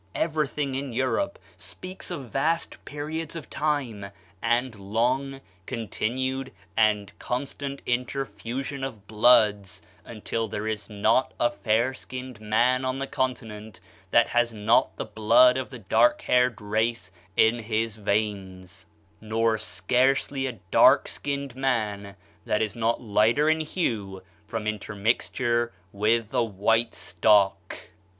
Everything 0.15 0.73
in 0.73 0.91
Europe 0.93 1.37
speaks 1.57 2.09
of 2.09 2.31
vast 2.31 2.83
periods 2.85 3.35
of 3.35 3.51
time 3.51 4.07
and 4.41 4.73
long, 4.79 5.41
continued 5.67 6.51
and 6.75 7.11
constant 7.19 7.83
interfusion 7.85 8.83
of 8.83 9.05
bloods, 9.05 9.79
until 10.03 10.47
there 10.47 10.65
is 10.67 10.89
not 10.89 11.35
a 11.39 11.51
fair 11.51 11.93
skinned 11.93 12.41
man 12.41 12.83
on 12.83 12.97
the 12.97 13.05
Continent 13.05 13.79
that 14.09 14.29
has 14.29 14.51
not 14.51 14.97
the 14.97 15.05
blood 15.05 15.55
of 15.55 15.69
the 15.69 15.77
dark 15.77 16.23
haired 16.23 16.59
race 16.59 17.11
in 17.37 17.59
his 17.59 17.97
veins; 17.97 18.87
nor 19.21 19.59
scarcely 19.59 20.47
a 20.47 20.59
dark 20.71 21.07
skinned 21.07 21.55
man 21.55 22.15
that 22.45 22.63
is 22.63 22.75
not 22.75 23.03
lighter 23.03 23.47
in 23.47 23.59
hue 23.59 24.23
from 24.47 24.65
intermixture 24.65 25.71
with 25.93 26.31
the 26.31 26.43
white 26.43 26.95
stock. 26.95 27.77